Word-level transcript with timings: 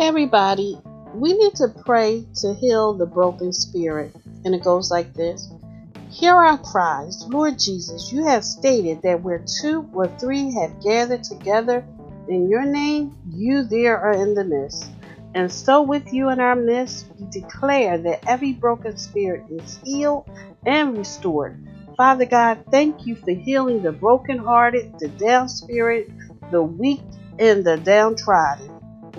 Everybody, 0.00 0.78
we 1.12 1.34
need 1.34 1.56
to 1.56 1.68
pray 1.68 2.24
to 2.36 2.54
heal 2.54 2.94
the 2.94 3.04
broken 3.04 3.52
spirit. 3.52 4.16
And 4.46 4.54
it 4.54 4.64
goes 4.64 4.90
like 4.90 5.12
this 5.12 5.52
Hear 6.08 6.34
our 6.34 6.56
cries, 6.56 7.26
Lord 7.28 7.58
Jesus. 7.58 8.10
You 8.10 8.24
have 8.24 8.42
stated 8.42 9.02
that 9.02 9.22
where 9.22 9.44
two 9.60 9.86
or 9.92 10.08
three 10.08 10.54
have 10.54 10.82
gathered 10.82 11.22
together 11.22 11.84
in 12.28 12.48
your 12.48 12.64
name, 12.64 13.14
you 13.28 13.62
there 13.62 14.00
are 14.00 14.14
in 14.14 14.34
the 14.34 14.42
midst. 14.42 14.90
And 15.34 15.52
so, 15.52 15.82
with 15.82 16.14
you 16.14 16.30
in 16.30 16.40
our 16.40 16.56
midst, 16.56 17.04
we 17.18 17.26
declare 17.30 17.98
that 17.98 18.26
every 18.26 18.54
broken 18.54 18.96
spirit 18.96 19.44
is 19.50 19.78
healed 19.84 20.24
and 20.64 20.96
restored. 20.96 21.62
Father 21.98 22.24
God, 22.24 22.64
thank 22.70 23.06
you 23.06 23.16
for 23.16 23.32
healing 23.32 23.82
the 23.82 23.92
brokenhearted, 23.92 24.98
the 24.98 25.08
down 25.08 25.50
spirit, 25.50 26.10
the 26.50 26.62
weak, 26.62 27.02
and 27.38 27.64
the 27.64 27.76
downtrodden. 27.76 28.69